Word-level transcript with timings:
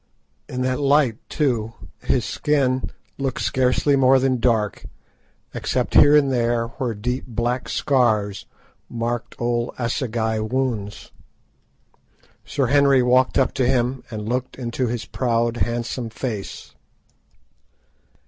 In 0.49 0.61
that 0.63 0.79
light, 0.79 1.19
too, 1.29 1.73
his 1.99 2.25
skin 2.25 2.89
looked 3.19 3.39
scarcely 3.39 3.95
more 3.95 4.17
than 4.17 4.39
dark, 4.39 4.85
except 5.53 5.93
here 5.93 6.15
and 6.15 6.31
there 6.31 6.69
where 6.79 6.95
deep 6.95 7.25
black 7.27 7.69
scars 7.69 8.47
marked 8.89 9.35
old 9.37 9.75
assegai 9.77 10.39
wounds. 10.39 11.11
Sir 12.43 12.65
Henry 12.65 13.03
walked 13.03 13.37
up 13.37 13.53
to 13.53 13.67
him 13.67 14.03
and 14.09 14.27
looked 14.27 14.55
into 14.57 14.87
his 14.87 15.05
proud, 15.05 15.57
handsome 15.57 16.09
face. 16.09 16.73